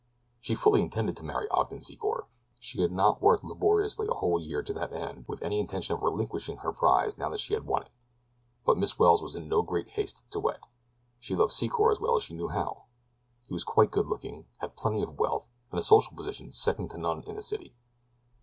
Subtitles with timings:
[0.39, 2.23] She fully intended to marry Ogden Secor.
[2.59, 6.01] She had not worked laboriously a whole year to that end with any intention of
[6.01, 7.91] relinquishing her prize now that she had won it;
[8.65, 10.61] but Miss Welles was in no great haste to wed.
[11.19, 12.85] She loved Secor as well as she knew how.
[13.43, 16.97] He was quite good looking, had plenty of wealth, and a social position second to
[16.97, 17.75] none in the city.